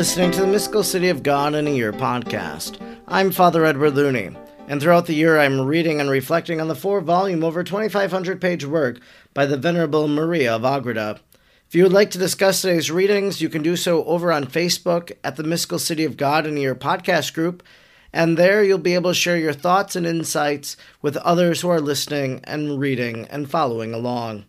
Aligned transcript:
listening 0.00 0.30
to 0.30 0.40
the 0.40 0.46
Mystical 0.46 0.82
City 0.82 1.10
of 1.10 1.22
God 1.22 1.54
in 1.54 1.66
a 1.66 1.70
Year 1.70 1.92
podcast. 1.92 2.80
I'm 3.06 3.30
Father 3.30 3.66
Edward 3.66 3.94
Looney, 3.94 4.34
and 4.66 4.80
throughout 4.80 5.04
the 5.04 5.14
year 5.14 5.38
I'm 5.38 5.60
reading 5.60 6.00
and 6.00 6.08
reflecting 6.08 6.58
on 6.58 6.68
the 6.68 6.74
four 6.74 7.02
volume, 7.02 7.44
over 7.44 7.62
2,500 7.62 8.40
page 8.40 8.64
work 8.64 8.98
by 9.34 9.44
the 9.44 9.58
Venerable 9.58 10.08
Maria 10.08 10.56
of 10.56 10.64
Agreda. 10.64 11.20
If 11.68 11.74
you 11.74 11.82
would 11.82 11.92
like 11.92 12.10
to 12.12 12.18
discuss 12.18 12.62
today's 12.62 12.90
readings, 12.90 13.42
you 13.42 13.50
can 13.50 13.62
do 13.62 13.76
so 13.76 14.02
over 14.04 14.32
on 14.32 14.46
Facebook 14.46 15.12
at 15.22 15.36
the 15.36 15.44
Mystical 15.44 15.78
City 15.78 16.06
of 16.06 16.16
God 16.16 16.46
in 16.46 16.56
a 16.56 16.60
Year 16.60 16.74
podcast 16.74 17.34
group, 17.34 17.62
and 18.10 18.38
there 18.38 18.64
you'll 18.64 18.78
be 18.78 18.94
able 18.94 19.10
to 19.10 19.14
share 19.14 19.36
your 19.36 19.52
thoughts 19.52 19.96
and 19.96 20.06
insights 20.06 20.78
with 21.02 21.18
others 21.18 21.60
who 21.60 21.68
are 21.68 21.78
listening 21.78 22.40
and 22.44 22.80
reading 22.80 23.26
and 23.26 23.50
following 23.50 23.92
along. 23.92 24.46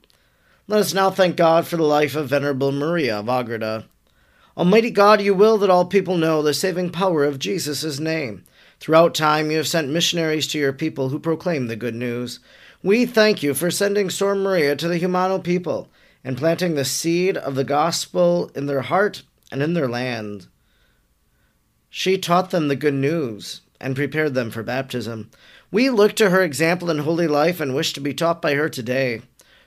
Let 0.70 0.80
us 0.80 0.94
now 0.94 1.12
thank 1.12 1.36
God 1.36 1.68
for 1.68 1.76
the 1.76 1.84
life 1.84 2.16
of 2.16 2.30
Venerable 2.30 2.72
Maria 2.72 3.20
of 3.20 3.28
Agreda. 3.28 3.84
Almighty 4.58 4.92
God, 4.92 5.22
you 5.22 5.34
will 5.34 5.58
that 5.60 5.70
all 5.70 5.86
people 5.86 6.18
know 6.18 6.42
the 6.42 6.54
saving 6.54 6.90
power 6.90 7.24
of 7.24 7.40
Jesus' 7.40 8.00
name. 8.00 8.44
Throughout 8.80 9.16
time, 9.16 9.50
you 9.50 9.58
have 9.58 9.68
sent 9.68 9.90
missionaries 9.90 10.48
to 10.48 10.60
your 10.60 10.74
people 10.74 11.10
who 11.10 11.20
proclaim 11.20 11.68
the 11.68 11.76
good 11.76 11.96
news. 11.96 12.40
We 12.84 13.06
thank 13.06 13.42
you 13.44 13.54
for 13.54 13.72
sending 13.72 14.10
Sor 14.10 14.36
Maria 14.36 14.76
to 14.76 14.88
the 14.88 15.00
Jumano 15.00 15.42
people 15.42 15.90
and 16.24 16.38
planting 16.38 16.76
the 16.76 16.84
seed 16.84 17.38
of 17.38 17.56
the 17.56 17.64
gospel 17.64 18.52
in 18.54 18.66
their 18.66 18.82
heart 18.82 19.24
and 19.52 19.62
in 19.62 19.74
their 19.74 19.88
land. 19.88 20.48
She 21.90 22.18
taught 22.18 22.52
them 22.52 22.68
the 22.68 22.76
good 22.76 22.94
news 22.94 23.62
and 23.80 23.96
prepared 23.96 24.34
them 24.34 24.52
for 24.52 24.64
baptism. 24.64 25.30
We 25.72 25.90
look 25.90 26.16
to 26.16 26.30
her 26.30 26.42
example 26.42 26.90
in 26.90 27.00
holy 27.00 27.28
life 27.28 27.60
and 27.62 27.74
wish 27.74 27.94
to 27.94 28.02
be 28.02 28.14
taught 28.14 28.42
by 28.42 28.56
her 28.56 28.68
today. 28.68 29.22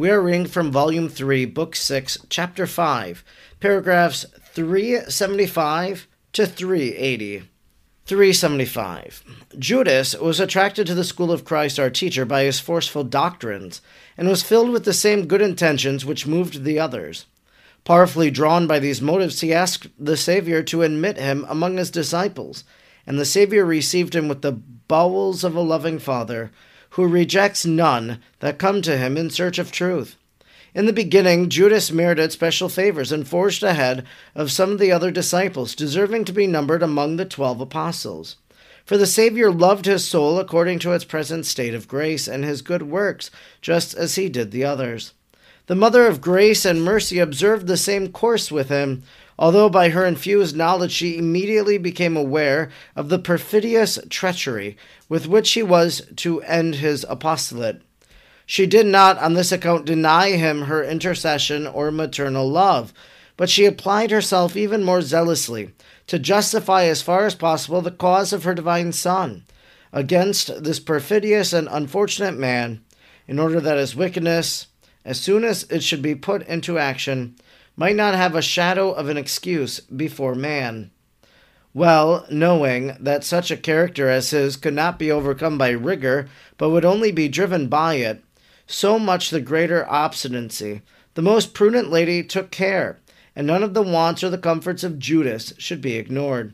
We 0.00 0.08
are 0.08 0.22
reading 0.22 0.46
from 0.46 0.72
Volume 0.72 1.10
3, 1.10 1.44
Book 1.44 1.76
6, 1.76 2.24
Chapter 2.30 2.66
5, 2.66 3.22
paragraphs 3.60 4.24
375 4.54 6.08
to 6.32 6.46
380. 6.46 7.42
375. 8.06 9.22
Judas 9.58 10.16
was 10.18 10.40
attracted 10.40 10.86
to 10.86 10.94
the 10.94 11.04
school 11.04 11.30
of 11.30 11.44
Christ 11.44 11.78
our 11.78 11.90
teacher 11.90 12.24
by 12.24 12.44
his 12.44 12.58
forceful 12.58 13.04
doctrines, 13.04 13.82
and 14.16 14.26
was 14.26 14.42
filled 14.42 14.70
with 14.70 14.86
the 14.86 14.94
same 14.94 15.26
good 15.26 15.42
intentions 15.42 16.06
which 16.06 16.26
moved 16.26 16.64
the 16.64 16.78
others. 16.78 17.26
Powerfully 17.84 18.30
drawn 18.30 18.66
by 18.66 18.78
these 18.78 19.02
motives, 19.02 19.42
he 19.42 19.52
asked 19.52 19.88
the 19.98 20.16
Savior 20.16 20.62
to 20.62 20.80
admit 20.80 21.18
him 21.18 21.44
among 21.46 21.76
his 21.76 21.90
disciples, 21.90 22.64
and 23.06 23.18
the 23.18 23.26
Savior 23.26 23.66
received 23.66 24.16
him 24.16 24.28
with 24.28 24.40
the 24.40 24.52
bowels 24.52 25.44
of 25.44 25.54
a 25.54 25.60
loving 25.60 25.98
Father 25.98 26.50
who 26.90 27.06
rejects 27.06 27.64
none 27.64 28.20
that 28.40 28.58
come 28.58 28.82
to 28.82 28.96
him 28.96 29.16
in 29.16 29.30
search 29.30 29.58
of 29.58 29.72
truth. 29.72 30.16
In 30.74 30.86
the 30.86 30.92
beginning, 30.92 31.48
Judas 31.48 31.90
merited 31.90 32.30
special 32.30 32.68
favors 32.68 33.10
and 33.10 33.26
forged 33.26 33.62
ahead 33.62 34.06
of 34.34 34.52
some 34.52 34.70
of 34.70 34.78
the 34.78 34.92
other 34.92 35.10
disciples, 35.10 35.74
deserving 35.74 36.24
to 36.26 36.32
be 36.32 36.46
numbered 36.46 36.82
among 36.82 37.16
the 37.16 37.24
twelve 37.24 37.60
apostles. 37.60 38.36
For 38.84 38.96
the 38.96 39.06
Savior 39.06 39.50
loved 39.50 39.86
his 39.86 40.06
soul 40.06 40.38
according 40.38 40.78
to 40.80 40.92
its 40.92 41.04
present 41.04 41.46
state 41.46 41.74
of 41.74 41.88
grace 41.88 42.28
and 42.28 42.44
his 42.44 42.62
good 42.62 42.82
works, 42.82 43.30
just 43.60 43.94
as 43.94 44.14
he 44.14 44.28
did 44.28 44.50
the 44.50 44.64
others. 44.64 45.12
The 45.66 45.76
Mother 45.76 46.06
of 46.06 46.20
Grace 46.20 46.64
and 46.64 46.82
Mercy 46.82 47.20
observed 47.20 47.68
the 47.68 47.76
same 47.76 48.10
course 48.10 48.50
with 48.50 48.68
him, 48.68 49.04
although 49.40 49.70
by 49.70 49.88
her 49.88 50.04
infused 50.04 50.54
knowledge 50.54 50.92
she 50.92 51.16
immediately 51.16 51.78
became 51.78 52.14
aware 52.14 52.70
of 52.94 53.08
the 53.08 53.18
perfidious 53.18 53.98
treachery 54.10 54.76
with 55.08 55.26
which 55.26 55.52
he 55.52 55.62
was 55.62 56.02
to 56.14 56.42
end 56.42 56.76
his 56.76 57.06
apostolate. 57.08 57.80
She 58.44 58.66
did 58.66 58.84
not 58.84 59.16
on 59.16 59.32
this 59.32 59.50
account 59.50 59.86
deny 59.86 60.32
him 60.32 60.62
her 60.62 60.84
intercession 60.84 61.66
or 61.66 61.90
maternal 61.90 62.48
love, 62.50 62.92
but 63.38 63.48
she 63.48 63.64
applied 63.64 64.10
herself 64.10 64.56
even 64.56 64.84
more 64.84 65.00
zealously 65.00 65.72
to 66.06 66.18
justify 66.18 66.84
as 66.84 67.00
far 67.00 67.24
as 67.24 67.34
possible 67.34 67.80
the 67.80 67.90
cause 67.90 68.34
of 68.34 68.44
her 68.44 68.54
divine 68.54 68.92
Son 68.92 69.44
against 69.90 70.62
this 70.62 70.78
perfidious 70.78 71.52
and 71.52 71.66
unfortunate 71.70 72.36
man, 72.36 72.82
in 73.26 73.38
order 73.38 73.60
that 73.60 73.78
his 73.78 73.96
wickedness, 73.96 74.66
as 75.04 75.18
soon 75.18 75.44
as 75.44 75.62
it 75.64 75.82
should 75.82 76.02
be 76.02 76.14
put 76.14 76.46
into 76.46 76.78
action, 76.78 77.36
might 77.80 77.96
not 77.96 78.14
have 78.14 78.34
a 78.34 78.42
shadow 78.42 78.90
of 78.90 79.08
an 79.08 79.16
excuse 79.16 79.80
before 79.80 80.34
man. 80.34 80.90
Well, 81.72 82.26
knowing 82.30 82.94
that 83.00 83.24
such 83.24 83.50
a 83.50 83.56
character 83.56 84.10
as 84.10 84.32
his 84.32 84.58
could 84.58 84.74
not 84.74 84.98
be 84.98 85.10
overcome 85.10 85.56
by 85.56 85.70
rigor, 85.70 86.28
but 86.58 86.68
would 86.68 86.84
only 86.84 87.10
be 87.10 87.26
driven 87.26 87.68
by 87.68 87.94
it, 87.94 88.22
so 88.66 88.98
much 88.98 89.30
the 89.30 89.40
greater 89.40 89.88
obstinacy, 89.88 90.82
the 91.14 91.22
most 91.22 91.54
prudent 91.54 91.90
lady 91.90 92.22
took 92.22 92.50
care, 92.50 93.00
and 93.34 93.46
none 93.46 93.62
of 93.62 93.72
the 93.72 93.80
wants 93.80 94.22
or 94.22 94.28
the 94.28 94.36
comforts 94.36 94.84
of 94.84 94.98
Judas 94.98 95.54
should 95.56 95.80
be 95.80 95.96
ignored. 95.96 96.52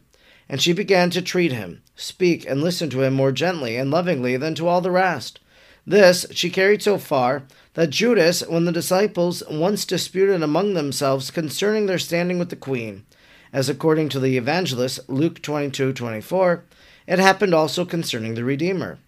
And 0.48 0.62
she 0.62 0.72
began 0.72 1.10
to 1.10 1.20
treat 1.20 1.50
him, 1.50 1.82
speak 1.96 2.48
and 2.48 2.62
listen 2.62 2.88
to 2.90 3.02
him 3.02 3.14
more 3.14 3.32
gently 3.32 3.76
and 3.76 3.90
lovingly 3.90 4.36
than 4.36 4.54
to 4.54 4.68
all 4.68 4.80
the 4.80 4.92
rest. 4.92 5.40
This 5.86 6.26
she 6.32 6.50
carried 6.50 6.82
so 6.82 6.98
far 6.98 7.44
that 7.74 7.90
Judas, 7.90 8.42
when 8.46 8.64
the 8.64 8.72
disciples 8.72 9.44
once 9.48 9.84
disputed 9.84 10.42
among 10.42 10.74
themselves 10.74 11.30
concerning 11.30 11.86
their 11.86 11.98
standing 11.98 12.40
with 12.40 12.48
the 12.48 12.56
queen, 12.56 13.04
as 13.52 13.68
according 13.68 14.08
to 14.08 14.18
the 14.18 14.36
evangelist 14.36 15.08
Luke 15.08 15.40
22 15.42 15.92
24, 15.92 16.64
it 17.06 17.20
happened 17.20 17.54
also 17.54 17.84
concerning 17.84 18.34
the 18.34 18.42
Redeemer, 18.42 18.98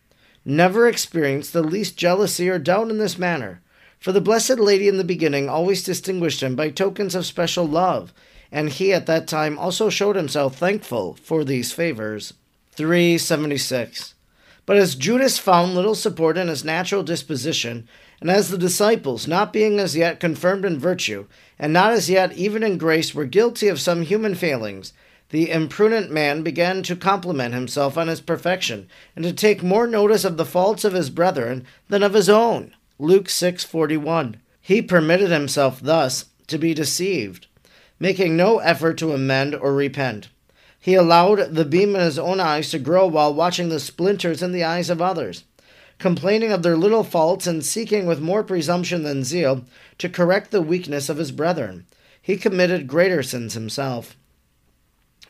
never 0.44 0.86
experienced 0.86 1.52
the 1.52 1.62
least 1.62 1.96
jealousy 1.96 2.48
or 2.48 2.60
doubt 2.60 2.90
in 2.90 2.98
this 2.98 3.18
manner, 3.18 3.60
For 3.98 4.12
the 4.12 4.20
Blessed 4.20 4.60
Lady 4.60 4.86
in 4.86 4.98
the 4.98 5.04
beginning 5.04 5.48
always 5.48 5.82
distinguished 5.82 6.44
him 6.44 6.54
by 6.54 6.70
tokens 6.70 7.16
of 7.16 7.26
special 7.26 7.66
love, 7.66 8.12
and 8.52 8.70
he 8.70 8.92
at 8.92 9.06
that 9.06 9.26
time 9.26 9.58
also 9.58 9.90
showed 9.90 10.14
himself 10.14 10.56
thankful 10.56 11.14
for 11.14 11.42
these 11.42 11.72
favors. 11.72 12.34
376. 12.76 14.14
But 14.68 14.76
as 14.76 14.96
Judas 14.96 15.38
found 15.38 15.74
little 15.74 15.94
support 15.94 16.36
in 16.36 16.48
his 16.48 16.62
natural 16.62 17.02
disposition, 17.02 17.88
and 18.20 18.30
as 18.30 18.50
the 18.50 18.58
disciples, 18.58 19.26
not 19.26 19.50
being 19.50 19.80
as 19.80 19.96
yet 19.96 20.20
confirmed 20.20 20.66
in 20.66 20.78
virtue, 20.78 21.24
and 21.58 21.72
not 21.72 21.92
as 21.92 22.10
yet 22.10 22.34
even 22.34 22.62
in 22.62 22.76
grace, 22.76 23.14
were 23.14 23.24
guilty 23.24 23.68
of 23.68 23.80
some 23.80 24.02
human 24.02 24.34
failings, 24.34 24.92
the 25.30 25.50
imprudent 25.50 26.10
man 26.10 26.42
began 26.42 26.82
to 26.82 26.96
compliment 26.96 27.54
himself 27.54 27.96
on 27.96 28.08
his 28.08 28.20
perfection, 28.20 28.90
and 29.16 29.24
to 29.24 29.32
take 29.32 29.62
more 29.62 29.86
notice 29.86 30.26
of 30.26 30.36
the 30.36 30.44
faults 30.44 30.84
of 30.84 30.92
his 30.92 31.08
brethren 31.08 31.64
than 31.88 32.02
of 32.02 32.12
his 32.12 32.28
own. 32.28 32.74
Luke 32.98 33.30
6:41. 33.30 34.34
He 34.60 34.82
permitted 34.82 35.30
himself 35.30 35.80
thus 35.80 36.26
to 36.46 36.58
be 36.58 36.74
deceived, 36.74 37.46
making 37.98 38.36
no 38.36 38.58
effort 38.58 38.98
to 38.98 39.14
amend 39.14 39.54
or 39.54 39.72
repent. 39.72 40.28
He 40.80 40.94
allowed 40.94 41.54
the 41.54 41.64
beam 41.64 41.94
in 41.94 42.00
his 42.00 42.18
own 42.18 42.40
eyes 42.40 42.70
to 42.70 42.78
grow 42.78 43.06
while 43.06 43.34
watching 43.34 43.68
the 43.68 43.80
splinters 43.80 44.42
in 44.42 44.52
the 44.52 44.64
eyes 44.64 44.90
of 44.90 45.02
others 45.02 45.44
complaining 45.98 46.52
of 46.52 46.62
their 46.62 46.76
little 46.76 47.04
faults 47.04 47.46
and 47.46 47.64
seeking 47.64 48.06
with 48.06 48.20
more 48.20 48.44
presumption 48.44 49.02
than 49.02 49.24
zeal 49.24 49.64
to 49.98 50.08
correct 50.08 50.50
the 50.50 50.62
weakness 50.62 51.08
of 51.08 51.16
his 51.16 51.32
brethren. 51.32 51.86
He 52.22 52.36
committed 52.36 52.86
greater 52.86 53.22
sins 53.22 53.54
himself. 53.54 54.16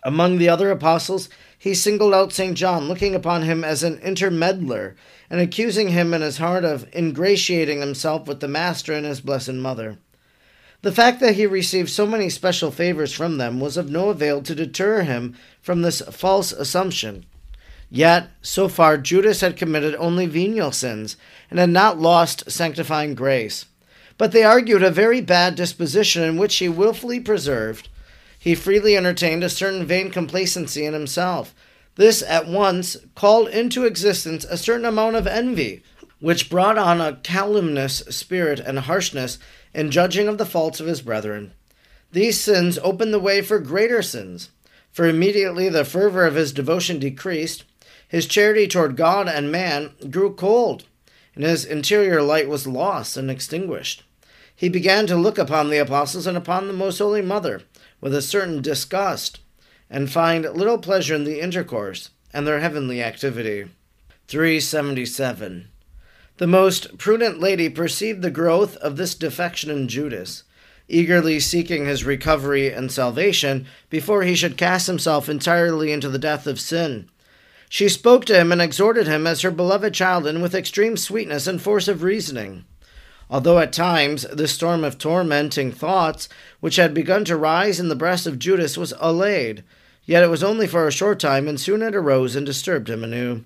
Among 0.02 0.38
the 0.38 0.48
other 0.48 0.70
apostles, 0.70 1.28
he 1.58 1.74
singled 1.74 2.14
out 2.14 2.32
St. 2.32 2.56
John, 2.56 2.86
looking 2.86 3.14
upon 3.14 3.42
him 3.42 3.64
as 3.64 3.82
an 3.82 3.98
intermeddler, 3.98 4.94
and 5.28 5.40
accusing 5.40 5.88
him 5.88 6.14
in 6.14 6.22
his 6.22 6.38
heart 6.38 6.64
of 6.64 6.86
ingratiating 6.94 7.80
himself 7.80 8.28
with 8.28 8.40
the 8.40 8.48
Master 8.48 8.92
and 8.92 9.04
his 9.04 9.20
Blessed 9.20 9.54
Mother. 9.54 9.98
The 10.82 10.92
fact 10.92 11.18
that 11.20 11.34
he 11.34 11.46
received 11.46 11.90
so 11.90 12.06
many 12.06 12.30
special 12.30 12.70
favors 12.70 13.12
from 13.12 13.38
them 13.38 13.58
was 13.58 13.76
of 13.76 13.90
no 13.90 14.10
avail 14.10 14.42
to 14.42 14.54
deter 14.54 15.02
him 15.02 15.34
from 15.60 15.82
this 15.82 16.00
false 16.02 16.52
assumption. 16.52 17.26
Yet, 17.90 18.28
so 18.42 18.68
far, 18.68 18.96
Judas 18.96 19.40
had 19.40 19.56
committed 19.56 19.96
only 19.96 20.26
venial 20.26 20.70
sins 20.70 21.16
and 21.50 21.58
had 21.58 21.70
not 21.70 21.98
lost 21.98 22.50
sanctifying 22.50 23.14
grace. 23.14 23.64
But 24.18 24.32
they 24.32 24.44
argued 24.44 24.82
a 24.82 24.90
very 24.90 25.20
bad 25.20 25.56
disposition 25.56 26.22
in 26.22 26.36
which 26.36 26.56
he 26.56 26.68
wilfully 26.68 27.18
preserved. 27.18 27.88
He 28.38 28.54
freely 28.54 28.96
entertained 28.96 29.42
a 29.42 29.48
certain 29.48 29.84
vain 29.84 30.10
complacency 30.10 30.84
in 30.84 30.92
himself. 30.92 31.54
This 31.96 32.22
at 32.22 32.46
once 32.46 32.96
called 33.16 33.48
into 33.48 33.84
existence 33.84 34.44
a 34.44 34.56
certain 34.56 34.86
amount 34.86 35.16
of 35.16 35.26
envy, 35.26 35.82
which 36.20 36.50
brought 36.50 36.78
on 36.78 37.00
a 37.00 37.18
calumnious 37.24 37.98
spirit 38.10 38.60
and 38.60 38.78
harshness 38.80 39.38
in 39.78 39.92
judging 39.92 40.26
of 40.26 40.38
the 40.38 40.44
faults 40.44 40.80
of 40.80 40.88
his 40.88 41.02
brethren. 41.02 41.52
These 42.10 42.40
sins 42.40 42.80
opened 42.82 43.14
the 43.14 43.20
way 43.20 43.40
for 43.40 43.60
greater 43.60 44.02
sins. 44.02 44.50
For 44.90 45.06
immediately 45.06 45.68
the 45.68 45.84
fervor 45.84 46.26
of 46.26 46.34
his 46.34 46.52
devotion 46.52 46.98
decreased, 46.98 47.62
his 48.08 48.26
charity 48.26 48.66
toward 48.66 48.96
God 48.96 49.28
and 49.28 49.52
man 49.52 49.92
grew 50.10 50.34
cold, 50.34 50.82
and 51.36 51.44
his 51.44 51.64
interior 51.64 52.22
light 52.22 52.48
was 52.48 52.66
lost 52.66 53.16
and 53.16 53.30
extinguished. 53.30 54.02
He 54.52 54.68
began 54.68 55.06
to 55.06 55.14
look 55.14 55.38
upon 55.38 55.70
the 55.70 55.78
apostles 55.78 56.26
and 56.26 56.36
upon 56.36 56.66
the 56.66 56.72
Most 56.72 56.98
Holy 56.98 57.22
Mother 57.22 57.62
with 58.00 58.12
a 58.12 58.20
certain 58.20 58.60
disgust, 58.60 59.38
and 59.88 60.10
find 60.10 60.42
little 60.42 60.78
pleasure 60.78 61.14
in 61.14 61.22
the 61.22 61.40
intercourse 61.40 62.10
and 62.34 62.44
their 62.44 62.58
heavenly 62.58 63.00
activity. 63.00 63.68
377. 64.26 65.68
The 66.38 66.46
most 66.46 66.98
prudent 66.98 67.40
lady 67.40 67.68
perceived 67.68 68.22
the 68.22 68.30
growth 68.30 68.76
of 68.76 68.96
this 68.96 69.16
defection 69.16 69.70
in 69.70 69.88
Judas, 69.88 70.44
eagerly 70.88 71.40
seeking 71.40 71.84
his 71.84 72.04
recovery 72.04 72.72
and 72.72 72.92
salvation 72.92 73.66
before 73.90 74.22
he 74.22 74.36
should 74.36 74.56
cast 74.56 74.86
himself 74.86 75.28
entirely 75.28 75.90
into 75.90 76.08
the 76.08 76.16
death 76.16 76.46
of 76.46 76.60
sin. 76.60 77.10
She 77.68 77.88
spoke 77.88 78.24
to 78.26 78.38
him 78.38 78.52
and 78.52 78.62
exhorted 78.62 79.08
him 79.08 79.26
as 79.26 79.40
her 79.40 79.50
beloved 79.50 79.92
child, 79.94 80.28
and 80.28 80.40
with 80.40 80.54
extreme 80.54 80.96
sweetness 80.96 81.48
and 81.48 81.60
force 81.60 81.88
of 81.88 82.04
reasoning. 82.04 82.64
Although 83.28 83.58
at 83.58 83.72
times 83.72 84.22
the 84.32 84.46
storm 84.46 84.84
of 84.84 84.96
tormenting 84.96 85.72
thoughts 85.72 86.28
which 86.60 86.76
had 86.76 86.94
begun 86.94 87.24
to 87.24 87.36
rise 87.36 87.80
in 87.80 87.88
the 87.88 87.96
breast 87.96 88.28
of 88.28 88.38
Judas 88.38 88.78
was 88.78 88.94
allayed, 89.00 89.64
yet 90.04 90.22
it 90.22 90.30
was 90.30 90.44
only 90.44 90.68
for 90.68 90.86
a 90.86 90.92
short 90.92 91.18
time, 91.18 91.48
and 91.48 91.60
soon 91.60 91.82
it 91.82 91.96
arose 91.96 92.36
and 92.36 92.46
disturbed 92.46 92.88
him 92.88 93.02
anew. 93.02 93.42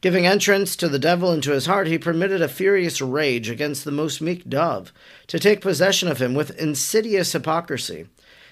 Giving 0.00 0.26
entrance 0.26 0.76
to 0.76 0.88
the 0.88 0.98
devil 0.98 1.32
into 1.32 1.50
his 1.52 1.66
heart, 1.66 1.86
he 1.86 1.98
permitted 1.98 2.40
a 2.40 2.48
furious 2.48 3.02
rage 3.02 3.50
against 3.50 3.84
the 3.84 3.90
most 3.90 4.22
meek 4.22 4.48
dove 4.48 4.92
to 5.26 5.38
take 5.38 5.60
possession 5.60 6.08
of 6.08 6.22
him 6.22 6.34
with 6.34 6.58
insidious 6.58 7.32
hypocrisy. 7.32 8.06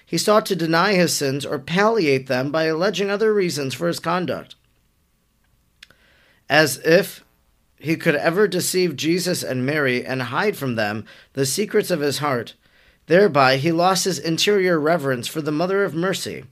He 0.05 0.17
sought 0.17 0.45
to 0.47 0.55
deny 0.55 0.93
his 0.93 1.13
sins 1.13 1.45
or 1.45 1.57
palliate 1.57 2.27
them 2.27 2.51
by 2.51 2.65
alleging 2.65 3.09
other 3.09 3.33
reasons 3.33 3.73
for 3.73 3.87
his 3.87 3.99
conduct. 3.99 4.55
As 6.47 6.77
if 6.79 7.23
he 7.79 7.95
could 7.95 8.15
ever 8.15 8.47
deceive 8.47 8.95
Jesus 8.95 9.41
and 9.41 9.65
Mary 9.65 10.05
and 10.05 10.23
hide 10.23 10.57
from 10.57 10.75
them 10.75 11.05
the 11.33 11.45
secrets 11.45 11.89
of 11.89 12.01
his 12.01 12.19
heart. 12.19 12.53
Thereby 13.07 13.57
he 13.57 13.71
lost 13.71 14.05
his 14.05 14.19
interior 14.19 14.79
reverence 14.79 15.27
for 15.27 15.41
the 15.41 15.51
Mother 15.51 15.83
of 15.83 15.95
Mercy, 15.95 16.43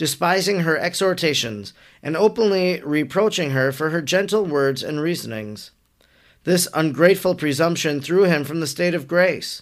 despising 0.00 0.60
her 0.60 0.78
exhortations 0.78 1.74
and 2.02 2.16
openly 2.16 2.80
reproaching 2.82 3.50
her 3.50 3.70
for 3.70 3.90
her 3.90 4.00
gentle 4.00 4.46
words 4.46 4.82
and 4.82 4.98
reasonings. 4.98 5.72
This 6.44 6.66
ungrateful 6.72 7.34
presumption 7.34 8.00
threw 8.00 8.22
him 8.22 8.44
from 8.44 8.60
the 8.60 8.66
state 8.66 8.94
of 8.94 9.06
grace. 9.06 9.60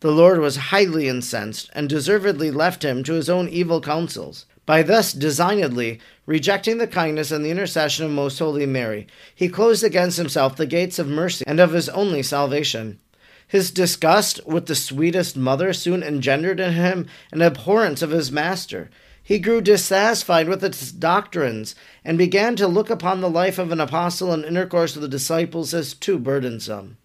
The 0.00 0.10
Lord 0.10 0.40
was 0.40 0.56
highly 0.74 1.06
incensed 1.06 1.70
and 1.72 1.88
deservedly 1.88 2.50
left 2.50 2.84
him 2.84 3.04
to 3.04 3.12
his 3.12 3.30
own 3.30 3.48
evil 3.48 3.80
counsels. 3.80 4.46
By 4.66 4.82
thus 4.82 5.12
designedly 5.12 6.00
rejecting 6.26 6.78
the 6.78 6.88
kindness 6.88 7.30
and 7.30 7.44
the 7.44 7.52
intercession 7.52 8.06
of 8.06 8.10
Most 8.10 8.40
Holy 8.40 8.66
Mary, 8.66 9.06
he 9.36 9.48
closed 9.48 9.84
against 9.84 10.18
himself 10.18 10.56
the 10.56 10.66
gates 10.66 10.98
of 10.98 11.06
mercy 11.06 11.44
and 11.46 11.60
of 11.60 11.74
his 11.74 11.88
only 11.90 12.24
salvation. 12.24 12.98
His 13.46 13.70
disgust 13.70 14.44
with 14.48 14.66
the 14.66 14.74
sweetest 14.74 15.36
mother 15.36 15.72
soon 15.72 16.02
engendered 16.02 16.58
in 16.58 16.72
him 16.72 17.06
an 17.30 17.40
abhorrence 17.40 18.02
of 18.02 18.10
his 18.10 18.32
master. 18.32 18.90
He 19.26 19.38
grew 19.38 19.60
dissatisfied 19.60 20.48
with 20.48 20.64
its 20.64 20.90
doctrines 20.90 21.74
and 22.04 22.16
began 22.16 22.56
to 22.56 22.68
look 22.68 22.88
upon 22.88 23.20
the 23.20 23.28
life 23.28 23.58
of 23.58 23.72
an 23.72 23.80
apostle 23.80 24.32
and 24.32 24.44
intercourse 24.44 24.94
with 24.94 25.02
the 25.02 25.08
disciples 25.08 25.74
as 25.74 25.92
too 25.92 26.18
burdensome. 26.18 26.96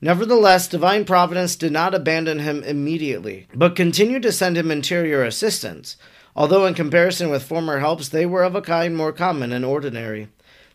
Nevertheless, 0.00 0.68
divine 0.68 1.04
providence 1.04 1.56
did 1.56 1.72
not 1.72 1.94
abandon 1.94 2.38
him 2.38 2.62
immediately, 2.62 3.48
but 3.54 3.74
continued 3.74 4.22
to 4.22 4.32
send 4.32 4.56
him 4.56 4.70
interior 4.70 5.24
assistance 5.24 5.96
although 6.36 6.66
in 6.66 6.74
comparison 6.74 7.30
with 7.30 7.42
former 7.42 7.78
helps 7.78 8.08
they 8.08 8.26
were 8.26 8.42
of 8.42 8.54
a 8.54 8.62
kind 8.62 8.96
more 8.96 9.12
common 9.12 9.52
and 9.52 9.64
ordinary. 9.64 10.28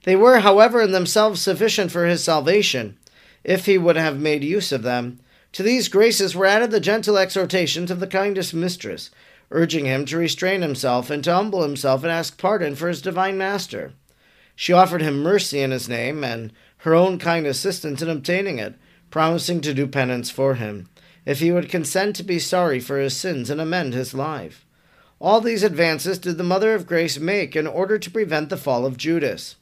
They 0.03 0.15
were, 0.15 0.39
however, 0.39 0.81
in 0.81 0.91
themselves 0.91 1.41
sufficient 1.41 1.91
for 1.91 2.05
his 2.05 2.23
salvation, 2.23 2.97
if 3.43 3.65
he 3.65 3.77
would 3.77 3.97
have 3.97 4.19
made 4.19 4.43
use 4.43 4.71
of 4.71 4.83
them. 4.83 5.19
To 5.53 5.63
these 5.63 5.89
graces 5.89 6.35
were 6.35 6.45
added 6.45 6.71
the 6.71 6.79
gentle 6.79 7.17
exhortations 7.17 7.91
of 7.91 7.99
the 7.99 8.07
kindest 8.07 8.53
mistress, 8.53 9.09
urging 9.51 9.85
him 9.85 10.05
to 10.05 10.17
restrain 10.17 10.61
himself 10.61 11.09
and 11.09 11.23
to 11.23 11.33
humble 11.33 11.63
himself 11.63 12.03
and 12.03 12.11
ask 12.11 12.37
pardon 12.37 12.75
for 12.75 12.87
his 12.87 13.01
divine 13.01 13.37
master. 13.37 13.93
She 14.55 14.73
offered 14.73 15.01
him 15.01 15.23
mercy 15.23 15.61
in 15.61 15.71
his 15.71 15.87
name 15.87 16.23
and 16.23 16.51
her 16.79 16.93
own 16.93 17.17
kind 17.17 17.45
assistance 17.45 18.01
in 18.01 18.09
obtaining 18.09 18.59
it, 18.59 18.75
promising 19.09 19.61
to 19.61 19.73
do 19.73 19.87
penance 19.87 20.29
for 20.29 20.55
him, 20.55 20.89
if 21.25 21.39
he 21.39 21.51
would 21.51 21.69
consent 21.69 22.15
to 22.17 22.23
be 22.23 22.39
sorry 22.39 22.79
for 22.79 22.99
his 22.99 23.15
sins 23.15 23.49
and 23.49 23.59
amend 23.59 23.93
his 23.93 24.13
life. 24.13 24.65
All 25.19 25.41
these 25.41 25.63
advances 25.63 26.17
did 26.17 26.37
the 26.37 26.43
Mother 26.43 26.73
of 26.73 26.87
Grace 26.87 27.19
make 27.19 27.55
in 27.55 27.67
order 27.67 27.99
to 27.99 28.11
prevent 28.11 28.49
the 28.49 28.57
fall 28.57 28.85
of 28.85 28.97
Judas. 28.97 29.55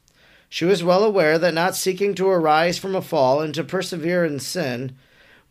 She 0.48 0.64
was 0.64 0.84
well 0.84 1.02
aware 1.02 1.38
that 1.38 1.54
not 1.54 1.76
seeking 1.76 2.14
to 2.14 2.28
arise 2.28 2.78
from 2.78 2.94
a 2.94 3.02
fall 3.02 3.40
and 3.40 3.54
to 3.54 3.64
persevere 3.64 4.24
in 4.24 4.38
sin 4.38 4.96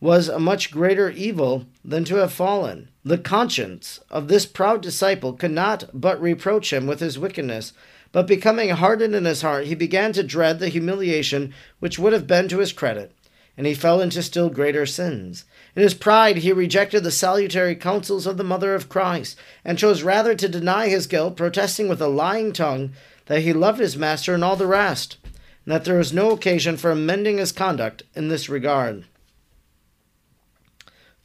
was 0.00 0.28
a 0.28 0.38
much 0.38 0.70
greater 0.70 1.10
evil 1.10 1.66
than 1.84 2.04
to 2.04 2.16
have 2.16 2.32
fallen. 2.32 2.88
The 3.04 3.18
conscience 3.18 4.00
of 4.10 4.28
this 4.28 4.46
proud 4.46 4.80
disciple 4.80 5.32
could 5.32 5.50
not 5.50 5.84
but 5.92 6.20
reproach 6.20 6.72
him 6.72 6.86
with 6.86 7.00
his 7.00 7.18
wickedness, 7.18 7.72
but 8.12 8.26
becoming 8.26 8.70
hardened 8.70 9.14
in 9.14 9.24
his 9.24 9.42
heart, 9.42 9.66
he 9.66 9.74
began 9.74 10.12
to 10.14 10.22
dread 10.22 10.58
the 10.58 10.68
humiliation 10.68 11.52
which 11.78 11.98
would 11.98 12.12
have 12.12 12.26
been 12.26 12.48
to 12.48 12.58
his 12.58 12.72
credit 12.72 13.12
and 13.58 13.66
he 13.66 13.74
fell 13.74 14.00
into 14.00 14.22
still 14.22 14.48
greater 14.48 14.86
sins. 14.86 15.44
In 15.74 15.82
his 15.82 15.92
pride, 15.92 16.38
he 16.38 16.52
rejected 16.52 17.02
the 17.02 17.10
salutary 17.10 17.74
counsels 17.74 18.24
of 18.24 18.36
the 18.36 18.44
Mother 18.44 18.72
of 18.72 18.88
Christ, 18.88 19.36
and 19.64 19.76
chose 19.76 20.04
rather 20.04 20.36
to 20.36 20.48
deny 20.48 20.86
his 20.86 21.08
guilt, 21.08 21.36
protesting 21.36 21.88
with 21.88 22.00
a 22.00 22.06
lying 22.06 22.52
tongue 22.52 22.92
that 23.26 23.40
he 23.42 23.52
loved 23.52 23.80
his 23.80 23.96
master 23.96 24.32
and 24.32 24.44
all 24.44 24.54
the 24.54 24.68
rest, 24.68 25.16
and 25.64 25.74
that 25.74 25.84
there 25.84 25.98
was 25.98 26.12
no 26.12 26.30
occasion 26.30 26.76
for 26.76 26.92
amending 26.92 27.38
his 27.38 27.50
conduct 27.50 28.04
in 28.14 28.28
this 28.28 28.48
regard. 28.48 29.04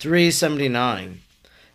379. 0.03 1.21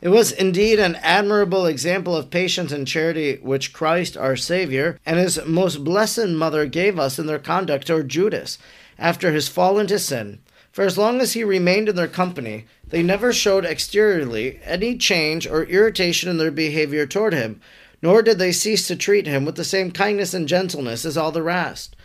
It 0.02 0.10
was 0.10 0.32
indeed 0.32 0.78
an 0.78 0.96
admirable 0.96 1.64
example 1.64 2.14
of 2.14 2.28
patience 2.28 2.70
and 2.72 2.86
charity 2.86 3.38
which 3.40 3.72
Christ 3.72 4.18
our 4.18 4.36
Saviour 4.36 4.98
and 5.06 5.18
his 5.18 5.42
most 5.46 5.82
blessed 5.82 6.26
Mother 6.28 6.66
gave 6.66 6.98
us 6.98 7.18
in 7.18 7.26
their 7.26 7.38
conduct 7.38 7.86
toward 7.86 8.10
Judas 8.10 8.58
after 8.98 9.32
his 9.32 9.48
fall 9.48 9.78
into 9.78 9.98
sin, 9.98 10.40
for 10.70 10.84
as 10.84 10.98
long 10.98 11.22
as 11.22 11.32
he 11.32 11.42
remained 11.42 11.88
in 11.88 11.96
their 11.96 12.06
company, 12.06 12.66
they 12.86 13.02
never 13.02 13.32
showed 13.32 13.64
exteriorly 13.64 14.60
any 14.62 14.98
change 14.98 15.46
or 15.46 15.64
irritation 15.64 16.28
in 16.28 16.36
their 16.36 16.50
behavior 16.50 17.06
toward 17.06 17.32
him, 17.32 17.62
nor 18.02 18.20
did 18.20 18.38
they 18.38 18.52
cease 18.52 18.86
to 18.88 18.94
treat 18.94 19.26
him 19.26 19.46
with 19.46 19.56
the 19.56 19.64
same 19.64 19.90
kindness 19.90 20.34
and 20.34 20.46
gentleness 20.46 21.06
as 21.06 21.16
all 21.16 21.32
the 21.32 21.42
rest. 21.42 21.96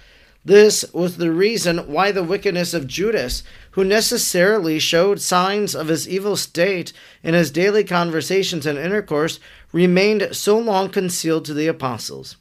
This 0.45 0.83
was 0.93 1.17
the 1.17 1.31
reason 1.31 1.77
why 1.87 2.11
the 2.11 2.23
wickedness 2.23 2.73
of 2.73 2.87
Judas, 2.87 3.43
who 3.71 3.83
necessarily 3.85 4.77
showed 4.77 5.21
signs 5.21 5.73
of 5.73 5.87
his 5.87 6.07
evil 6.07 6.35
state 6.35 6.91
in 7.23 7.33
his 7.33 7.49
daily 7.49 7.85
conversations 7.85 8.65
and 8.65 8.77
intercourse, 8.77 9.39
remained 9.71 10.35
so 10.35 10.57
long 10.57 10.89
concealed 10.89 11.45
to 11.45 11.53
the 11.53 11.67
apostles. 11.67 12.35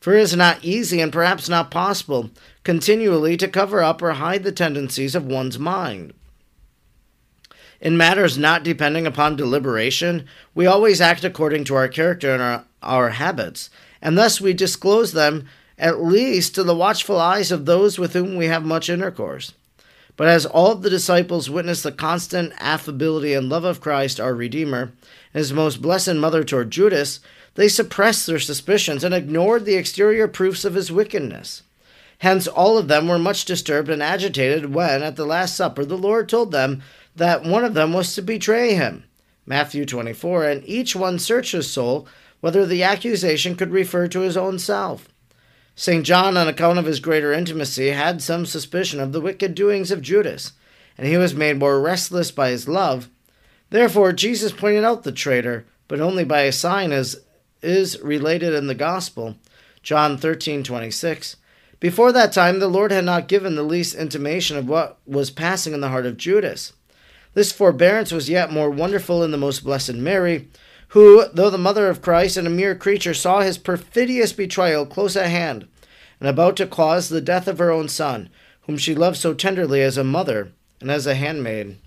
For 0.00 0.14
it 0.14 0.22
is 0.22 0.36
not 0.36 0.64
easy 0.64 1.00
and 1.00 1.12
perhaps 1.12 1.48
not 1.48 1.70
possible 1.70 2.30
continually 2.64 3.36
to 3.36 3.48
cover 3.48 3.82
up 3.82 4.02
or 4.02 4.12
hide 4.12 4.42
the 4.42 4.52
tendencies 4.52 5.14
of 5.14 5.24
one's 5.24 5.58
mind. 5.58 6.12
In 7.80 7.96
matters 7.96 8.36
not 8.36 8.64
depending 8.64 9.06
upon 9.06 9.36
deliberation, 9.36 10.26
we 10.54 10.66
always 10.66 11.00
act 11.00 11.22
according 11.22 11.64
to 11.64 11.74
our 11.76 11.88
character 11.88 12.32
and 12.32 12.42
our, 12.42 12.64
our 12.82 13.10
habits, 13.10 13.70
and 14.02 14.18
thus 14.18 14.40
we 14.40 14.52
disclose 14.52 15.12
them 15.12 15.46
at 15.78 16.02
least 16.02 16.54
to 16.54 16.62
the 16.62 16.74
watchful 16.74 17.20
eyes 17.20 17.50
of 17.50 17.66
those 17.66 17.98
with 17.98 18.12
whom 18.12 18.36
we 18.36 18.46
have 18.46 18.64
much 18.64 18.88
intercourse. 18.88 19.52
But 20.16 20.28
as 20.28 20.46
all 20.46 20.74
the 20.76 20.90
disciples 20.90 21.50
witnessed 21.50 21.82
the 21.82 21.92
constant 21.92 22.52
affability 22.60 23.34
and 23.34 23.48
love 23.48 23.64
of 23.64 23.80
Christ, 23.80 24.20
our 24.20 24.34
Redeemer, 24.34 24.82
and 24.82 24.92
his 25.40 25.52
most 25.52 25.82
blessed 25.82 26.14
mother 26.14 26.44
toward 26.44 26.70
Judas, 26.70 27.18
they 27.56 27.68
suppressed 27.68 28.26
their 28.26 28.38
suspicions 28.38 29.02
and 29.02 29.14
ignored 29.14 29.64
the 29.64 29.74
exterior 29.74 30.28
proofs 30.28 30.64
of 30.64 30.74
his 30.74 30.92
wickedness. 30.92 31.62
Hence, 32.18 32.46
all 32.46 32.78
of 32.78 32.88
them 32.88 33.08
were 33.08 33.18
much 33.18 33.44
disturbed 33.44 33.90
and 33.90 34.02
agitated 34.02 34.72
when, 34.72 35.02
at 35.02 35.16
the 35.16 35.26
Last 35.26 35.56
Supper, 35.56 35.84
the 35.84 35.98
Lord 35.98 36.28
told 36.28 36.52
them 36.52 36.82
that 37.16 37.44
one 37.44 37.64
of 37.64 37.74
them 37.74 37.92
was 37.92 38.14
to 38.14 38.22
betray 38.22 38.74
him. 38.74 39.04
Matthew 39.46 39.84
24, 39.84 40.44
and 40.44 40.62
each 40.64 40.96
one 40.96 41.18
searched 41.18 41.52
his 41.52 41.70
soul 41.70 42.06
whether 42.40 42.64
the 42.64 42.82
accusation 42.82 43.56
could 43.56 43.72
refer 43.72 44.06
to 44.08 44.20
his 44.20 44.36
own 44.36 44.58
self. 44.58 45.08
St. 45.76 46.04
John, 46.04 46.36
on 46.36 46.46
account 46.46 46.78
of 46.78 46.84
his 46.84 47.00
greater 47.00 47.32
intimacy, 47.32 47.88
had 47.88 48.22
some 48.22 48.46
suspicion 48.46 49.00
of 49.00 49.12
the 49.12 49.20
wicked 49.20 49.54
doings 49.54 49.90
of 49.90 50.02
Judas, 50.02 50.52
and 50.96 51.06
he 51.06 51.16
was 51.16 51.34
made 51.34 51.58
more 51.58 51.80
restless 51.80 52.30
by 52.30 52.50
his 52.50 52.68
love. 52.68 53.08
Therefore, 53.70 54.12
Jesus 54.12 54.52
pointed 54.52 54.84
out 54.84 55.02
the 55.02 55.10
traitor, 55.10 55.66
but 55.88 56.00
only 56.00 56.24
by 56.24 56.42
a 56.42 56.52
sign, 56.52 56.92
as 56.92 57.22
is 57.60 58.00
related 58.00 58.54
in 58.54 58.68
the 58.68 58.74
Gospel. 58.74 59.36
John 59.82 60.16
13:26. 60.16 61.36
Before 61.80 62.12
that 62.12 62.32
time, 62.32 62.60
the 62.60 62.68
Lord 62.68 62.92
had 62.92 63.04
not 63.04 63.28
given 63.28 63.56
the 63.56 63.62
least 63.62 63.94
intimation 63.94 64.56
of 64.56 64.68
what 64.68 64.98
was 65.06 65.30
passing 65.30 65.74
in 65.74 65.80
the 65.80 65.88
heart 65.88 66.06
of 66.06 66.16
Judas. 66.16 66.72
This 67.34 67.50
forbearance 67.50 68.12
was 68.12 68.30
yet 68.30 68.52
more 68.52 68.70
wonderful 68.70 69.24
in 69.24 69.32
the 69.32 69.36
most 69.36 69.64
blessed 69.64 69.94
Mary, 69.94 70.48
who, 70.94 71.24
though 71.32 71.50
the 71.50 71.58
mother 71.58 71.88
of 71.88 72.00
Christ 72.00 72.36
and 72.36 72.46
a 72.46 72.50
mere 72.50 72.76
creature, 72.76 73.14
saw 73.14 73.40
his 73.40 73.58
perfidious 73.58 74.32
betrayal 74.32 74.86
close 74.86 75.16
at 75.16 75.28
hand, 75.28 75.66
and 76.20 76.28
about 76.28 76.56
to 76.58 76.68
cause 76.68 77.08
the 77.08 77.20
death 77.20 77.48
of 77.48 77.58
her 77.58 77.72
own 77.72 77.88
son, 77.88 78.28
whom 78.62 78.78
she 78.78 78.94
loved 78.94 79.16
so 79.16 79.34
tenderly 79.34 79.82
as 79.82 79.98
a 79.98 80.04
mother 80.04 80.52
and 80.80 80.92
as 80.92 81.04
a 81.04 81.16
handmaid. 81.16 81.78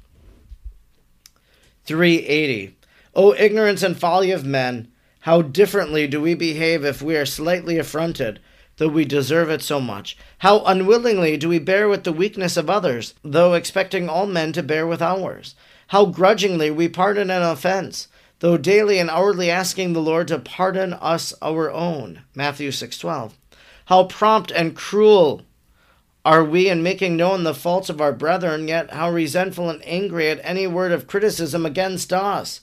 380. 1.85 2.75
O 3.15 3.33
ignorance 3.35 3.81
and 3.81 3.97
folly 3.97 4.31
of 4.31 4.45
men! 4.45 4.89
How 5.21 5.41
differently 5.41 6.05
do 6.05 6.19
we 6.19 6.33
behave 6.33 6.83
if 6.83 7.01
we 7.01 7.15
are 7.15 7.25
slightly 7.25 7.77
affronted, 7.77 8.41
though 8.75 8.89
we 8.89 9.05
deserve 9.05 9.49
it 9.49 9.61
so 9.61 9.79
much? 9.79 10.17
How 10.39 10.65
unwillingly 10.65 11.37
do 11.37 11.47
we 11.47 11.59
bear 11.59 11.87
with 11.87 12.03
the 12.03 12.11
weakness 12.11 12.57
of 12.57 12.69
others, 12.69 13.13
though 13.23 13.53
expecting 13.53 14.09
all 14.09 14.27
men 14.27 14.51
to 14.51 14.61
bear 14.61 14.85
with 14.85 15.01
ours? 15.01 15.55
How 15.87 16.07
grudgingly 16.07 16.69
we 16.69 16.89
pardon 16.89 17.31
an 17.31 17.41
offense, 17.41 18.09
though 18.39 18.57
daily 18.57 18.99
and 18.99 19.09
hourly 19.09 19.49
asking 19.49 19.93
the 19.93 20.01
Lord 20.01 20.27
to 20.27 20.39
pardon 20.39 20.93
us 20.93 21.33
our 21.41 21.71
own. 21.71 22.21
Matthew 22.35 22.71
6:12. 22.71 23.33
How 23.85 24.03
prompt 24.03 24.51
and 24.51 24.75
cruel 24.75 25.43
are 26.25 26.43
we 26.43 26.67
in 26.67 26.83
making 26.83 27.15
known 27.15 27.43
the 27.43 27.53
faults 27.53 27.89
of 27.89 28.01
our 28.01 28.11
brethren, 28.11 28.67
yet 28.67 28.91
how 28.91 29.09
resentful 29.09 29.69
and 29.69 29.81
angry 29.85 30.29
at 30.29 30.41
any 30.43 30.67
word 30.67 30.91
of 30.91 31.07
criticism 31.07 31.65
against 31.65 32.11
us. 32.11 32.61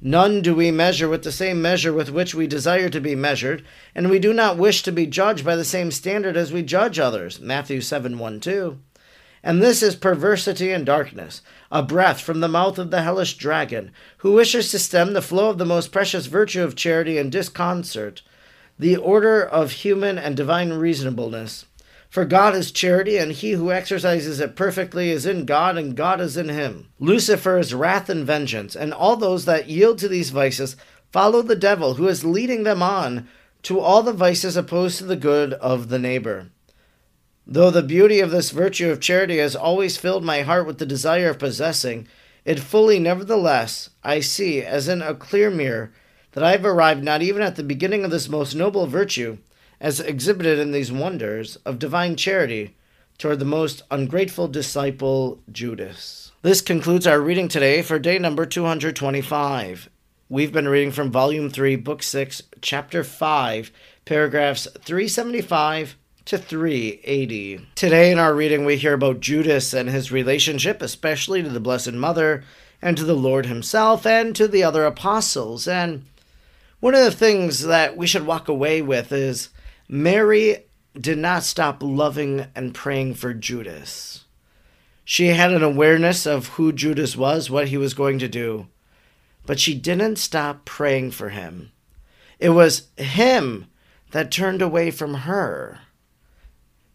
None 0.00 0.42
do 0.42 0.54
we 0.54 0.70
measure 0.70 1.08
with 1.08 1.22
the 1.24 1.32
same 1.32 1.62
measure 1.62 1.92
with 1.92 2.10
which 2.10 2.34
we 2.34 2.46
desire 2.46 2.88
to 2.88 3.00
be 3.00 3.14
measured, 3.14 3.64
and 3.94 4.10
we 4.10 4.18
do 4.18 4.32
not 4.32 4.56
wish 4.56 4.82
to 4.82 4.92
be 4.92 5.06
judged 5.06 5.44
by 5.44 5.56
the 5.56 5.64
same 5.64 5.90
standard 5.90 6.36
as 6.36 6.52
we 6.52 6.62
judge 6.62 6.98
others. 6.98 7.40
Matthew 7.40 7.80
7 7.80 8.18
1 8.18 8.40
2. 8.40 8.78
And 9.42 9.62
this 9.62 9.82
is 9.82 9.94
perversity 9.94 10.72
and 10.72 10.84
darkness, 10.84 11.42
a 11.70 11.82
breath 11.82 12.20
from 12.20 12.40
the 12.40 12.48
mouth 12.48 12.78
of 12.78 12.90
the 12.90 13.02
hellish 13.02 13.36
dragon, 13.36 13.92
who 14.18 14.32
wishes 14.32 14.70
to 14.70 14.78
stem 14.78 15.12
the 15.12 15.22
flow 15.22 15.50
of 15.50 15.58
the 15.58 15.64
most 15.64 15.92
precious 15.92 16.26
virtue 16.26 16.62
of 16.62 16.74
charity 16.74 17.18
and 17.18 17.30
disconcert 17.30 18.22
the 18.78 18.96
order 18.96 19.42
of 19.42 19.72
human 19.72 20.18
and 20.18 20.36
divine 20.36 20.72
reasonableness. 20.72 21.66
For 22.08 22.24
God 22.24 22.54
is 22.54 22.72
charity, 22.72 23.18
and 23.18 23.32
he 23.32 23.52
who 23.52 23.70
exercises 23.70 24.40
it 24.40 24.56
perfectly 24.56 25.10
is 25.10 25.26
in 25.26 25.44
God, 25.44 25.76
and 25.76 25.94
God 25.96 26.20
is 26.20 26.36
in 26.36 26.48
him. 26.48 26.88
Lucifer 26.98 27.58
is 27.58 27.74
wrath 27.74 28.08
and 28.08 28.24
vengeance, 28.24 28.74
and 28.74 28.94
all 28.94 29.16
those 29.16 29.44
that 29.44 29.68
yield 29.68 29.98
to 29.98 30.08
these 30.08 30.30
vices 30.30 30.76
follow 31.12 31.42
the 31.42 31.56
devil, 31.56 31.94
who 31.94 32.08
is 32.08 32.24
leading 32.24 32.62
them 32.62 32.82
on 32.82 33.28
to 33.62 33.80
all 33.80 34.02
the 34.02 34.12
vices 34.12 34.56
opposed 34.56 34.98
to 34.98 35.04
the 35.04 35.16
good 35.16 35.52
of 35.54 35.88
the 35.88 35.98
neighbor. 35.98 36.48
Though 37.50 37.70
the 37.70 37.82
beauty 37.82 38.20
of 38.20 38.30
this 38.30 38.50
virtue 38.50 38.90
of 38.90 39.00
charity 39.00 39.38
has 39.38 39.56
always 39.56 39.96
filled 39.96 40.22
my 40.22 40.42
heart 40.42 40.66
with 40.66 40.76
the 40.76 40.84
desire 40.84 41.30
of 41.30 41.38
possessing, 41.38 42.06
it 42.44 42.60
fully, 42.60 42.98
nevertheless, 42.98 43.88
I 44.04 44.20
see, 44.20 44.60
as 44.60 44.86
in 44.86 45.00
a 45.00 45.14
clear 45.14 45.50
mirror, 45.50 45.90
that 46.32 46.44
I 46.44 46.50
have 46.50 46.66
arrived 46.66 47.02
not 47.02 47.22
even 47.22 47.40
at 47.40 47.56
the 47.56 47.62
beginning 47.62 48.04
of 48.04 48.10
this 48.10 48.28
most 48.28 48.54
noble 48.54 48.86
virtue, 48.86 49.38
as 49.80 49.98
exhibited 49.98 50.58
in 50.58 50.72
these 50.72 50.92
wonders 50.92 51.56
of 51.64 51.78
divine 51.78 52.16
charity 52.16 52.76
toward 53.16 53.38
the 53.38 53.46
most 53.46 53.82
ungrateful 53.90 54.46
disciple, 54.46 55.40
Judas. 55.50 56.32
This 56.42 56.60
concludes 56.60 57.06
our 57.06 57.18
reading 57.18 57.48
today 57.48 57.80
for 57.80 57.98
day 57.98 58.18
number 58.18 58.44
225. 58.44 59.88
We've 60.28 60.52
been 60.52 60.68
reading 60.68 60.92
from 60.92 61.10
Volume 61.10 61.48
3, 61.48 61.76
Book 61.76 62.02
6, 62.02 62.42
Chapter 62.60 63.02
5, 63.02 63.72
paragraphs 64.04 64.68
375 64.84 65.96
to 66.28 66.36
380. 66.36 67.68
Today 67.74 68.12
in 68.12 68.18
our 68.18 68.34
reading, 68.34 68.66
we 68.66 68.76
hear 68.76 68.92
about 68.92 69.20
Judas 69.20 69.72
and 69.72 69.88
his 69.88 70.12
relationship, 70.12 70.82
especially 70.82 71.42
to 71.42 71.48
the 71.48 71.58
Blessed 71.58 71.94
Mother 71.94 72.44
and 72.82 72.98
to 72.98 73.04
the 73.04 73.14
Lord 73.14 73.46
Himself 73.46 74.04
and 74.04 74.36
to 74.36 74.46
the 74.46 74.62
other 74.62 74.84
apostles. 74.84 75.66
And 75.66 76.04
one 76.80 76.94
of 76.94 77.02
the 77.02 77.10
things 77.10 77.62
that 77.62 77.96
we 77.96 78.06
should 78.06 78.26
walk 78.26 78.46
away 78.46 78.82
with 78.82 79.10
is 79.10 79.48
Mary 79.88 80.64
did 81.00 81.16
not 81.16 81.44
stop 81.44 81.82
loving 81.82 82.44
and 82.54 82.74
praying 82.74 83.14
for 83.14 83.32
Judas. 83.32 84.26
She 85.06 85.28
had 85.28 85.50
an 85.50 85.62
awareness 85.62 86.26
of 86.26 86.48
who 86.48 86.72
Judas 86.72 87.16
was, 87.16 87.48
what 87.48 87.68
he 87.68 87.78
was 87.78 87.94
going 87.94 88.18
to 88.18 88.28
do, 88.28 88.66
but 89.46 89.58
she 89.58 89.74
didn't 89.74 90.16
stop 90.16 90.66
praying 90.66 91.12
for 91.12 91.30
him. 91.30 91.72
It 92.38 92.50
was 92.50 92.88
him 92.98 93.68
that 94.10 94.30
turned 94.30 94.60
away 94.60 94.90
from 94.90 95.14
her. 95.14 95.80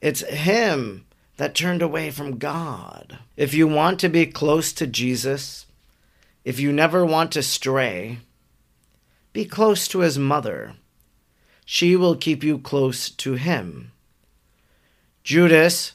It's 0.03 0.19
Him 0.27 1.05
that 1.38 1.55
turned 1.55 1.81
away 1.81 2.12
from 2.12 2.38
God. 2.38 3.19
If 3.38 3.53
you 3.53 3.69
want 3.69 4.01
to 4.01 4.10
be 4.10 4.25
close 4.25 4.74
to 4.74 4.86
Jesus, 4.86 5.65
if 6.43 6.60
you 6.60 6.74
never 6.74 7.05
want 7.05 7.31
to 7.31 7.41
stray, 7.41 8.17
be 9.31 9.45
close 9.45 9.88
to 9.88 10.00
His 10.00 10.19
mother. 10.19 10.74
She 11.63 11.95
will 11.95 12.17
keep 12.17 12.43
you 12.43 12.57
close 12.57 13.10
to 13.12 13.36
Him. 13.36 13.93
Judas 15.24 15.93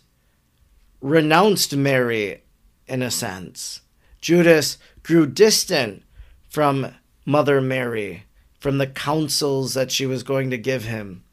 renounced 1.02 1.76
Mary 1.76 2.44
in 2.86 3.02
a 3.02 3.10
sense. 3.10 3.82
Judas 4.22 4.78
grew 5.02 5.26
distant 5.26 6.02
from 6.48 6.94
Mother 7.26 7.60
Mary, 7.60 8.24
from 8.58 8.78
the 8.78 8.86
counsels 8.86 9.74
that 9.74 9.92
she 9.92 10.06
was 10.06 10.22
going 10.22 10.48
to 10.48 10.56
give 10.56 10.84
him. 10.84 11.24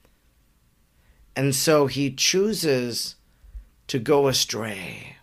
And 1.35 1.53
so 1.53 1.87
he 1.87 2.11
chooses 2.11 3.15
to 3.87 3.99
go 3.99 4.27
astray. 4.27 5.17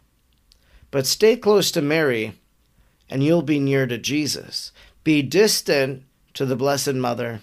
But 0.91 1.07
stay 1.07 1.37
close 1.37 1.71
to 1.73 1.83
Mary, 1.83 2.39
and 3.09 3.25
you'll 3.25 3.43
be 3.43 3.59
near 3.59 3.87
to 3.87 3.99
Jesus. 3.99 4.73
Be 5.05 5.23
distant 5.23 6.05
to 6.35 6.45
the 6.45 6.57
Blessed 6.57 6.95
Mother, 6.95 7.41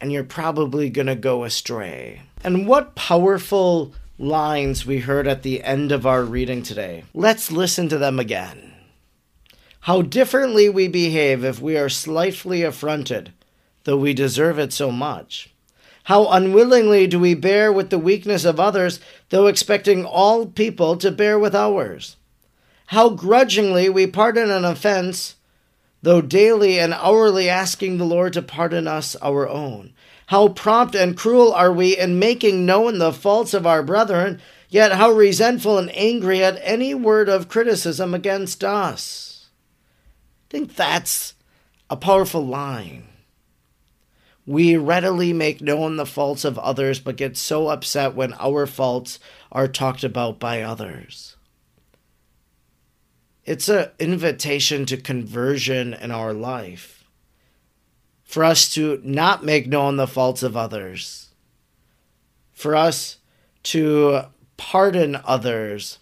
and 0.00 0.10
you're 0.10 0.24
probably 0.24 0.88
going 0.88 1.06
to 1.06 1.14
go 1.14 1.44
astray. 1.44 2.22
And 2.42 2.66
what 2.66 2.94
powerful 2.94 3.92
lines 4.18 4.84
we 4.84 4.98
heard 4.98 5.28
at 5.28 5.42
the 5.42 5.62
end 5.62 5.92
of 5.92 6.04
our 6.04 6.24
reading 6.24 6.62
today. 6.62 7.04
Let's 7.14 7.52
listen 7.52 7.88
to 7.88 7.98
them 7.98 8.18
again. 8.18 8.74
How 9.80 10.02
differently 10.02 10.68
we 10.68 10.88
behave 10.88 11.44
if 11.44 11.60
we 11.60 11.76
are 11.76 11.88
slightly 11.88 12.62
affronted, 12.62 13.32
though 13.84 13.96
we 13.96 14.12
deserve 14.12 14.58
it 14.58 14.72
so 14.72 14.90
much. 14.90 15.50
How 16.08 16.26
unwillingly 16.30 17.06
do 17.06 17.20
we 17.20 17.34
bear 17.34 17.70
with 17.70 17.90
the 17.90 17.98
weakness 17.98 18.46
of 18.46 18.58
others, 18.58 18.98
though 19.28 19.46
expecting 19.46 20.06
all 20.06 20.46
people 20.46 20.96
to 20.96 21.10
bear 21.10 21.38
with 21.38 21.54
ours? 21.54 22.16
How 22.86 23.10
grudgingly 23.10 23.90
we 23.90 24.06
pardon 24.06 24.50
an 24.50 24.64
offense, 24.64 25.36
though 26.00 26.22
daily 26.22 26.80
and 26.80 26.94
hourly 26.94 27.50
asking 27.50 27.98
the 27.98 28.06
Lord 28.06 28.32
to 28.32 28.40
pardon 28.40 28.88
us 28.88 29.16
our 29.16 29.46
own. 29.46 29.92
How 30.28 30.48
prompt 30.48 30.94
and 30.94 31.14
cruel 31.14 31.52
are 31.52 31.70
we 31.70 31.94
in 31.98 32.18
making 32.18 32.64
known 32.64 32.96
the 32.96 33.12
faults 33.12 33.52
of 33.52 33.66
our 33.66 33.82
brethren, 33.82 34.40
yet 34.70 34.92
how 34.92 35.10
resentful 35.10 35.76
and 35.76 35.94
angry 35.94 36.42
at 36.42 36.58
any 36.62 36.94
word 36.94 37.28
of 37.28 37.50
criticism 37.50 38.14
against 38.14 38.64
us. 38.64 39.50
I 40.48 40.48
think 40.48 40.74
that's 40.74 41.34
a 41.90 41.96
powerful 41.96 42.46
line. 42.46 43.04
We 44.48 44.78
readily 44.78 45.34
make 45.34 45.60
known 45.60 45.96
the 45.96 46.06
faults 46.06 46.42
of 46.42 46.58
others, 46.58 47.00
but 47.00 47.16
get 47.16 47.36
so 47.36 47.68
upset 47.68 48.14
when 48.14 48.32
our 48.40 48.66
faults 48.66 49.20
are 49.52 49.68
talked 49.68 50.02
about 50.02 50.38
by 50.38 50.62
others. 50.62 51.36
It's 53.44 53.68
an 53.68 53.90
invitation 53.98 54.86
to 54.86 54.96
conversion 54.96 55.92
in 55.92 56.10
our 56.10 56.32
life. 56.32 57.04
For 58.24 58.42
us 58.42 58.72
to 58.72 59.02
not 59.04 59.44
make 59.44 59.66
known 59.66 59.96
the 59.96 60.06
faults 60.06 60.42
of 60.42 60.56
others. 60.56 61.28
For 62.50 62.74
us 62.74 63.18
to 63.64 64.22
pardon 64.56 65.18
others 65.26 65.98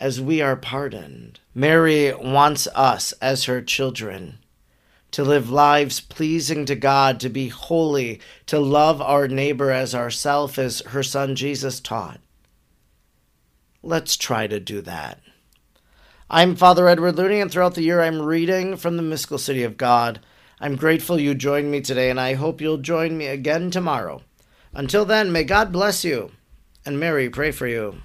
as 0.00 0.20
we 0.20 0.42
are 0.42 0.56
pardoned. 0.56 1.38
Mary 1.54 2.12
wants 2.12 2.66
us 2.74 3.12
as 3.22 3.44
her 3.44 3.62
children 3.62 4.40
to 5.16 5.24
live 5.24 5.48
lives 5.48 5.98
pleasing 5.98 6.66
to 6.66 6.76
God, 6.76 7.18
to 7.20 7.30
be 7.30 7.48
holy, 7.48 8.20
to 8.44 8.58
love 8.58 9.00
our 9.00 9.26
neighbor 9.26 9.70
as 9.70 9.94
ourself, 9.94 10.58
as 10.58 10.80
her 10.88 11.02
son 11.02 11.34
Jesus 11.34 11.80
taught. 11.80 12.20
Let's 13.82 14.18
try 14.18 14.46
to 14.46 14.60
do 14.60 14.82
that. 14.82 15.22
I'm 16.28 16.54
Father 16.54 16.86
Edward 16.86 17.16
Looney, 17.16 17.40
and 17.40 17.50
throughout 17.50 17.76
the 17.76 17.82
year 17.82 18.02
I'm 18.02 18.20
reading 18.20 18.76
from 18.76 18.98
the 18.98 19.02
mystical 19.02 19.38
city 19.38 19.62
of 19.62 19.78
God. 19.78 20.20
I'm 20.60 20.76
grateful 20.76 21.18
you 21.18 21.34
joined 21.34 21.70
me 21.70 21.80
today, 21.80 22.10
and 22.10 22.20
I 22.20 22.34
hope 22.34 22.60
you'll 22.60 22.76
join 22.76 23.16
me 23.16 23.28
again 23.28 23.70
tomorrow. 23.70 24.20
Until 24.74 25.06
then, 25.06 25.32
may 25.32 25.44
God 25.44 25.72
bless 25.72 26.04
you, 26.04 26.32
and 26.84 27.00
Mary 27.00 27.30
pray 27.30 27.52
for 27.52 27.66
you. 27.66 28.02